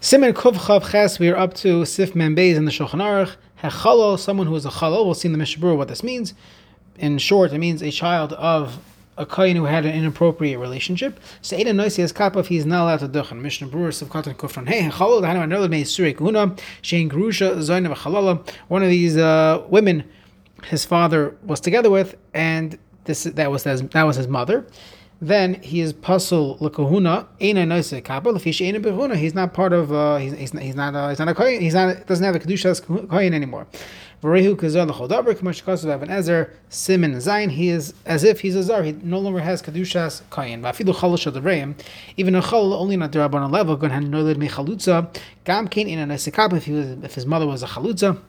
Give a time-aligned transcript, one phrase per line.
[0.00, 3.34] Simen Kuv Chav Ches, we are up to Sif Membeis in the Shulchan Aruch.
[3.64, 5.04] Hechalal, someone who is a chalal.
[5.04, 6.34] We'll see in the Mishabur what this means.
[6.98, 8.78] In short, it means a child of
[9.16, 11.18] a kohen who had an inappropriate relationship.
[11.42, 13.40] So Eda Noisi is kappa if he's not allowed to duchen.
[13.40, 14.68] Mishnah Berurah Sivkatan Kufran.
[14.68, 18.48] Hey, Hechalal, the Hanu Anerlad Mei Surei Kuna, Shein Grusha Zoin of Chalala.
[18.68, 20.04] One of these uh, women
[20.66, 24.64] his father was together with, and this that was his, that was his mother
[25.20, 29.16] then he is pasul lekahuna ena noise kappa lefish ena behuna.
[29.16, 29.92] He's not part of.
[29.92, 30.94] Uh, he's, he's, he's not.
[30.94, 31.60] Uh, he's not a kohen.
[31.60, 32.06] He's not.
[32.06, 33.66] Doesn't have the kedushas kohen anymore.
[34.22, 37.50] Varehu kazal lechodaber k'mash kasav Evan Ezer Simon Zayin.
[37.50, 38.84] He is as if he's a zar.
[38.84, 40.62] He no longer has kedushas kohen.
[40.62, 41.74] Vafilu chalosh adavreim.
[42.16, 43.74] Even a chal only not derabon level.
[43.76, 45.12] Gon han noled mechalutza.
[45.42, 46.54] Gam kain ena noise kappa.
[46.56, 48.20] If he was, if his mother was a chalutza,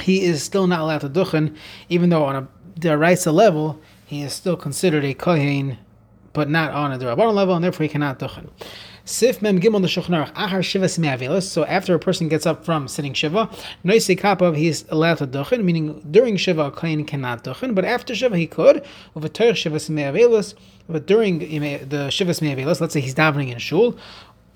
[0.00, 1.56] he is still not allowed to duchen,
[1.88, 2.48] even though on a
[2.80, 3.80] deraisa level
[4.12, 5.78] he is still considered a kohen,
[6.34, 8.50] but not on a derabbanon level, and therefore he cannot duchen.
[9.06, 11.44] Sif mem gimel the shulchan achar shiva smeavelis.
[11.44, 13.48] So after a person gets up from sitting shiva,
[13.82, 17.86] noise kapav he is allowed to duchen, meaning during shiva a kohen cannot duchen, but
[17.86, 18.84] after shiva he could.
[19.32, 20.54] Ter shiva smeavelis,
[20.90, 23.96] but during the shiva smeavelis, let's say he's davening in shul,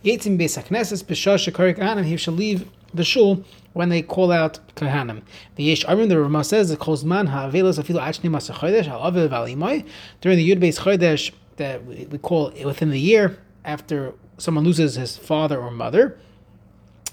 [0.04, 4.58] Yetzim Beis HaKnesses, B'shah Shekarik Kahanim, he shall leave the shul when they call out
[4.74, 5.22] Kahanim.
[5.56, 9.86] The Yesh Arim, the Ramah says, the Kozman HaAvelos Afilu Achni Masa Chodesh, Valimai,
[10.20, 15.16] during the Yud Beis Chodesh, that we call within the year, after someone loses his
[15.16, 16.18] father or mother,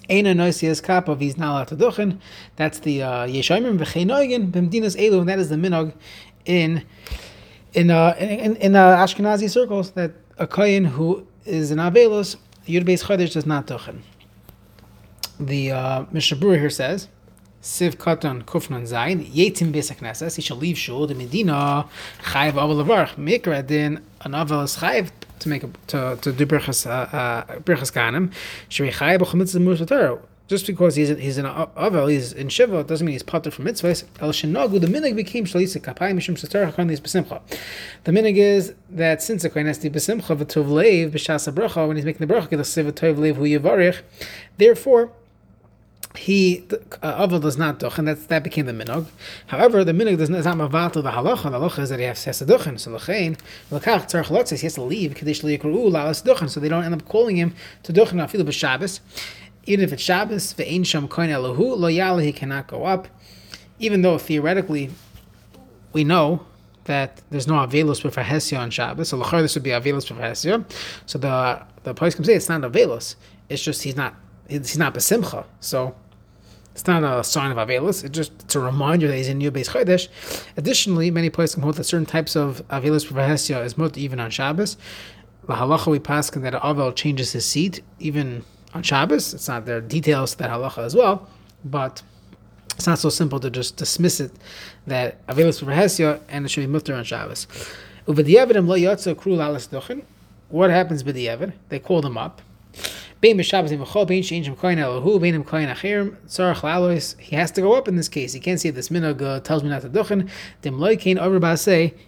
[0.09, 2.17] Eina Noisias Kapov, he's not allowed to.
[2.57, 5.93] That's the uh, Yeshayim V'cheinoigin B'mdinas Elu, and that is the minog
[6.45, 6.85] in
[7.73, 12.35] in uh, in, in uh, Ashkenazi circles that a kohen who is an Avelos
[12.67, 14.01] Yud Beis Chodesh does not tochen.
[15.45, 17.09] The uh, Berurah here says,
[17.61, 21.87] Siv Katan Kufnan Zayin, Yetim Beis HaKnesses, he shall leave Shul, the Medina,
[22.23, 26.45] Chayiv Aval Levarch, Mikra Din, an Aval is Chayiv to make a, to, to do
[26.45, 28.31] Birchas, uh, uh, Birchas Kohanim,
[28.69, 33.13] Shri Chayiv B'chamitzah Musha just because he's he's an avel, he's in shiva, doesn't mean
[33.13, 34.03] he's potter from mitzvahs.
[34.19, 37.41] El shenagu, the minig became shalisa kapayim mishum satar hakon these besimcha.
[38.03, 41.95] The minig is that since a kohen has to besimcha v'tov leiv b'shas bracha when
[41.95, 44.01] he's making the bracha a siv v'tov leiv hu yivarich.
[44.57, 45.11] Therefore,
[46.15, 46.63] he
[47.01, 49.07] uh, does not doch, and that's that became the minog.
[49.47, 51.43] However, the minog does not is not mavato the halacha.
[51.43, 52.79] The halacha is that he has to duchen.
[52.79, 53.37] So lechein
[53.71, 56.49] lekach tzarich lotzes he has to leave kadesh liyakru lalas duchen.
[56.49, 58.99] So they don't end up calling him to duchen afilu b'Shabbos
[59.65, 63.07] even if it's Shabbos, ve'ein sham koin elahu lo yala, he cannot go up.
[63.79, 64.89] Even though theoretically
[65.93, 66.45] we know
[66.85, 70.15] that there's no avelus for Hesya on Shabbos, so lachar this would be avelus for
[70.15, 70.65] Hesya.
[71.05, 73.15] So the the place can say it's not avelus.
[73.49, 74.15] It's just he's not
[74.47, 75.45] he's not besimcha.
[75.59, 75.95] So
[76.73, 78.03] it's not a sign of avelus.
[78.03, 80.09] It's just it's a reminder that he's in new base chodesh.
[80.57, 84.19] Additionally, many places can hold that certain types of avelus for Hesya is mut even
[84.19, 84.75] on Shabbos.
[85.45, 89.33] The halacha we pass that avel changes his seat even on Shabbos.
[89.33, 91.29] It's not there are details to that halacha as well,
[91.63, 92.01] but
[92.75, 94.31] it's not so simple to just dismiss it
[94.87, 97.45] that available for Hesya and it should be mutter on Shabbos.
[100.49, 101.53] What happens with the Evid?
[101.69, 102.41] They call them up.
[103.23, 103.47] He has
[107.51, 108.33] to go up in this case.
[108.33, 110.29] He can't say this minog uh, tells me not to duchen.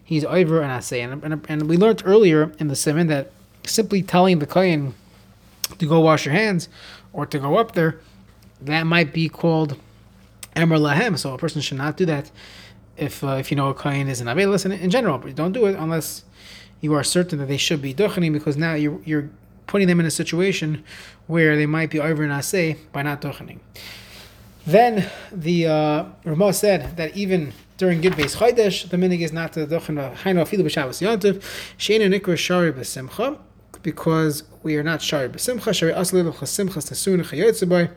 [0.04, 1.02] He's over and I say.
[1.02, 3.32] And we learned earlier in the seven that
[3.64, 4.94] simply telling the kohen
[5.78, 6.68] to go wash your hands
[7.14, 7.98] or to go up there,
[8.60, 9.78] that might be called
[10.54, 11.18] Emor Lahem.
[11.18, 12.30] So a person should not do that
[12.98, 15.18] if uh, if you know a kohen is an Avelis in, in general.
[15.18, 16.26] But don't do it unless
[16.82, 19.30] you are certain that they should be duchening because now you're, you're
[19.68, 20.84] putting them in a situation
[21.28, 23.60] where they might be over an asay by not duchening.
[24.66, 29.54] Then the uh, Ramah said that even during Gid Beis Chodesh, the minig is not
[29.54, 31.44] to duchen hainu afilu b'Shabbos yontiv
[31.78, 33.38] sheinu nikra shari b'simcha
[33.84, 37.92] because we are not shari b'simcha shari asli l'chasimcha tasun chayotzabai.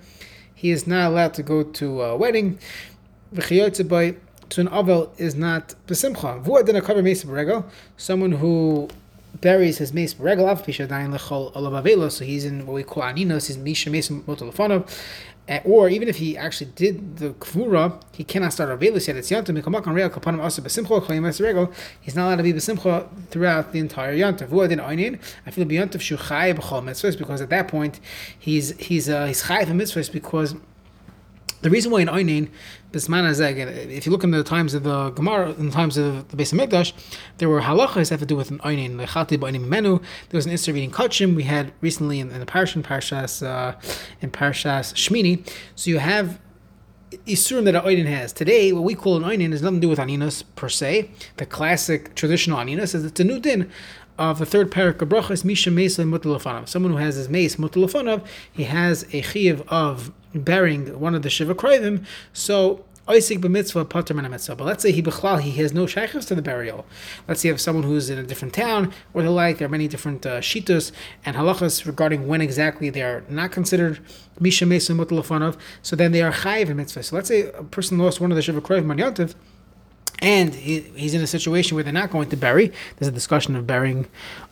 [0.55, 2.59] He is not allowed to go to a wedding.
[3.35, 4.17] V'chayotzabai
[4.50, 6.43] to an avel is not b'simcha.
[6.43, 7.65] Vu adina cover meis b'regel.
[7.97, 8.89] Someone who
[9.41, 13.03] buries his mace regel av pisha dain lechol olav so he's in what we call
[13.03, 14.88] aninos, he's misha mace motolofonov,
[15.49, 19.17] uh, or even if he actually did the kvura, he cannot start a velus yet.
[19.17, 21.73] It's yantum mikamak on real kapanim asa besimcha chayim regel.
[22.00, 24.49] He's not allowed to be besimcha throughout the entire yantav.
[24.49, 25.19] Who did einin?
[25.46, 27.99] I feel beyantav shuchay b'chol mitzvahs because at that point
[28.38, 30.55] he's he's uh, he's chay mitzvahs because
[31.60, 32.50] the reason why in Einin,
[32.93, 36.52] if you look in the times of the Gemara, in the times of the Beis
[36.55, 36.93] Hamikdash,
[37.38, 39.99] there were halachas that have to do with an Einin, Lechati Ba'anim Menu.
[40.31, 41.34] There was an Isser reading Kachim.
[41.34, 43.78] We had recently in, in the Parashan, Parashas, uh,
[44.20, 45.49] in Parashas Shmini.
[45.75, 46.40] So you have
[47.26, 48.32] Isurim that an Einin has.
[48.32, 51.11] Today, what we call an Einin has nothing to do with Aninas per se.
[51.37, 53.70] The classic traditional Aninas is it's a new din
[54.19, 56.69] of the third parak of brachas, Misha Mesa Mutalafanav.
[56.69, 61.31] Someone who has his mace Mutalafanav, he has a chiv of bearing one of the
[61.31, 64.55] Shiva Krivim, so Oisik b'mitzvah pater mitzvah.
[64.55, 66.85] But let's say he b'chlal he has no shaykhs to the burial.
[67.26, 69.56] Let's say have someone who's in a different town or the like.
[69.56, 70.93] There are many different uh, shitas
[71.25, 74.00] and halachas regarding when exactly they are not considered
[74.38, 75.56] misha mesa mutalafanov.
[75.81, 77.03] So then they are chayiv mitzvah.
[77.03, 79.35] So let's say a person lost one of the shiva kroiv manyantiv
[80.20, 82.73] and he, he's in a situation where they're not going to bury.
[82.97, 84.06] There's a discussion of burying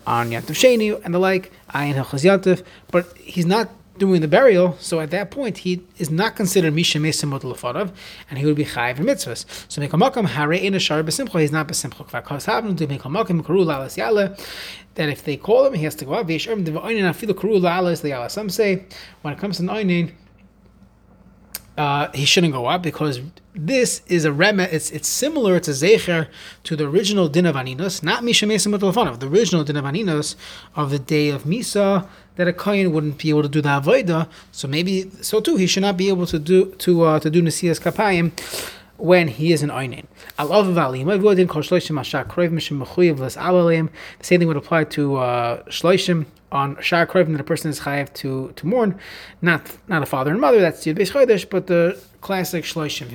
[0.07, 4.77] on Yantav Sheni and the like, Ayin Hilchas Yantav, but he's not doing the burial,
[4.79, 7.91] so at that point he is not considered Misha Mesimot Lefarav,
[8.29, 9.47] and he would be Chayiv in mitzvahs.
[9.71, 12.07] So Mekamakam Hare in a Shar Besimcha, he's not Besimcha.
[12.07, 14.37] Kvakas Havnu to Mekamakam Karu Lalas Yale,
[14.95, 16.27] that if they call him, he has to go out.
[18.33, 18.85] Some say
[19.23, 20.13] when it comes to Nainin,
[21.77, 23.21] uh, he shouldn't go up because
[23.55, 24.61] this is a rem.
[24.61, 26.29] It's it's similar to zecher
[26.65, 30.37] to the original din of aninos, not misha of the original din of aninos
[30.75, 34.29] of the day of misa that a kohen wouldn't be able to do the avodah.
[34.53, 37.43] So maybe so too he should not be able to do to uh, to do
[37.43, 38.33] nesias kapayim
[38.99, 40.07] when he is an einin.
[44.19, 48.13] The same thing would apply to uh, shloishim on Shar that a person is chayiv
[48.15, 48.99] to, to mourn,
[49.43, 53.09] not not a father and mother, that's Yud Beis but the classic Shloishim.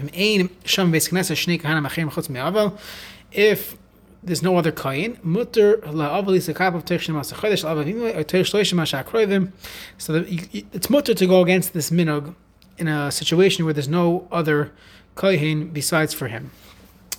[3.32, 3.78] If
[4.24, 8.42] there's no other kain, mutter la'aval is a of Teichshim Masa Chodesh, la'aval or Teich
[8.52, 9.52] Shloishim Mashar
[9.98, 10.26] so that
[10.74, 12.36] it's mutter to go against this minog
[12.78, 14.72] in a situation where there's no other
[15.16, 16.52] kain besides for him.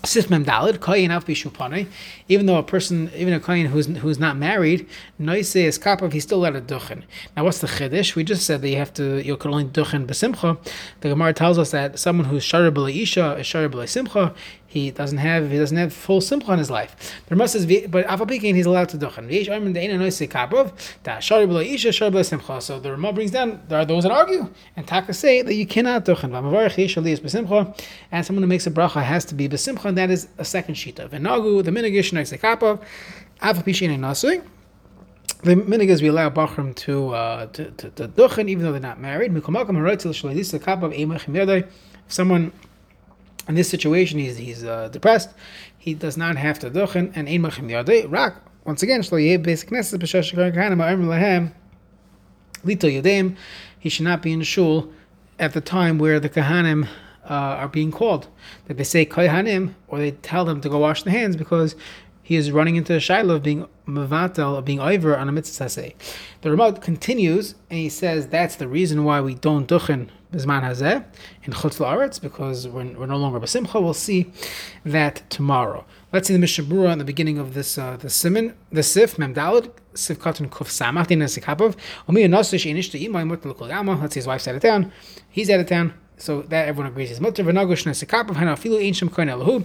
[0.03, 1.29] Sifmem Dalid, Koyin Af
[2.29, 6.25] even though a person, even a Koyin who's who's not married, Noise is Kapav, he's
[6.25, 7.05] still allowed a Duchen.
[7.37, 8.17] Now, what's the Chiddush?
[8.17, 10.59] We just said that you have to, you can only Duchen Besimcha.
[11.03, 12.73] The Gemara tells us that someone who's Shara
[13.03, 14.35] Isha is Shara Simcha,
[14.73, 16.97] he doesn't have he doesn't have full simcha in his life.
[17.27, 19.29] There must be, but afapikin he's allowed to duchen.
[22.63, 25.67] So the Rama brings down there are those that argue and Taka say that you
[25.67, 26.33] cannot duchen.
[28.11, 30.77] And someone who makes a bracha has to be besimcha, and that is a second
[30.77, 31.07] shita.
[31.11, 32.81] Venagu the minigish next kapov
[33.43, 34.43] and nasui.
[35.43, 39.01] The minig we allow Bachram to, uh, to, to, to duchen even though they're not
[39.01, 39.33] married.
[42.09, 42.53] Someone
[43.49, 45.31] in this situation, he's he's uh, depressed.
[45.79, 48.37] He does not have to duchen and ein machim yadei rak.
[48.65, 51.53] Once again, shlo yeh basic knesset b'shash kahanim ha'em lehem
[52.65, 53.37] lito yadem.
[53.79, 54.93] He should not be in shul
[55.39, 56.87] at the time where the kahanim
[57.25, 58.29] uh, are being called.
[58.67, 61.75] That they say kahanim or they tell them to go wash the hands because
[62.23, 65.69] he is running into the shiloh of being mavatel, of being over on a mitzvah
[65.69, 65.95] say.
[66.43, 71.05] The Ramad continues and he says that's the reason why we don't duchen Bizman Hazeh
[71.45, 73.83] in Chutz La'aretz because we're, we're no longer Basimcha.
[73.83, 74.33] We'll see
[74.85, 75.85] that tomorrow.
[76.13, 79.19] Let's see the Mishnah Berurah in the beginning of this uh, the Siman, the Sif
[79.19, 81.77] Mem Dalad Sif Katan Kuf Samach Din Sikapov
[82.09, 84.93] Omi Nasish Inish to Imay Let's see his wife's out of town.
[85.29, 85.95] He's out of town.
[86.23, 89.65] So that everyone agrees is mutter v'nagosh nesekap hana afilu ancient kohen elahu.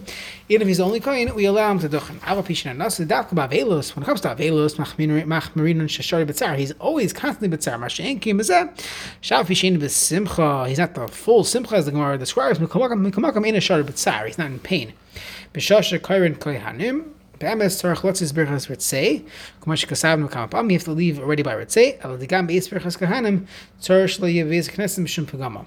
[0.50, 2.15] Even if he's only kohen, we allow him to duchen.
[2.27, 3.95] Ava pishin anas davka ba'avelos.
[3.95, 7.77] When it comes to avelos, machmirin shashari betzar, he's always constantly betzar.
[7.77, 8.75] Mashen kim bezeh.
[9.21, 10.68] Shav pishin besimcha.
[10.68, 12.57] He's not the full simcha as the Gemara describes.
[12.57, 14.25] Mikamakam mikamakam in a shari betzar.
[14.25, 14.94] He's not in pain.
[15.53, 17.10] B'shasha kohen kohanim.
[17.38, 19.24] Be'emes tzarach lotzis berachas ritzei,
[19.62, 22.98] kumash kasavnu kama pam, you have to leave already by ritzei, al digam be'is berachas
[22.98, 23.45] kahanim,
[23.80, 25.63] tzarach lo yevez knessim mishum pagama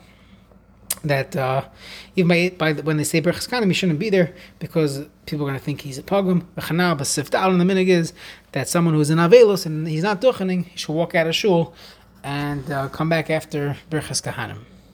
[1.05, 1.65] that uh,
[2.17, 5.51] even by, by when they say Berachas Kahanim, he shouldn't be there because people are
[5.51, 6.47] going to think he's a pogrom.
[6.57, 8.13] Dal, and the minig is
[8.53, 11.75] that someone who's in Avelos and he's not duchening, he should walk out of shul
[12.23, 14.70] and uh, come back after Berachas Kahanim.